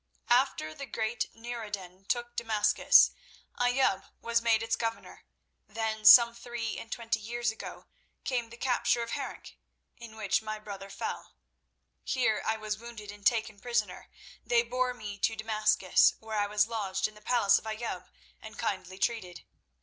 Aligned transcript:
After 0.31 0.73
the 0.73 0.87
great 0.87 1.29
Nur 1.35 1.61
ed 1.65 1.73
din 1.73 2.05
took 2.05 2.35
Damascus, 2.35 3.11
Ayoub 3.59 4.05
was 4.19 4.41
made 4.41 4.63
its 4.63 4.75
governor; 4.75 5.25
then 5.67 6.05
some 6.05 6.33
three 6.33 6.75
and 6.79 6.91
twenty 6.91 7.19
years 7.19 7.51
ago 7.51 7.85
came 8.23 8.49
the 8.49 8.57
capture 8.57 9.03
of 9.03 9.11
Harenc, 9.11 9.51
in 9.97 10.15
which 10.15 10.41
my 10.41 10.57
brother 10.57 10.89
fell. 10.89 11.33
Here 12.03 12.41
I 12.47 12.57
was 12.57 12.79
wounded 12.79 13.11
and 13.11 13.23
taken 13.27 13.59
prisoner. 13.59 14.09
They 14.43 14.63
bore 14.63 14.95
me 14.95 15.19
to 15.19 15.35
Damascus, 15.35 16.15
where 16.19 16.39
I 16.39 16.47
was 16.47 16.65
lodged 16.67 17.07
in 17.07 17.13
the 17.13 17.21
palace 17.21 17.59
of 17.59 17.67
Ayoub 17.67 18.09
and 18.41 18.57
kindly 18.57 18.97
treated. 18.97 19.43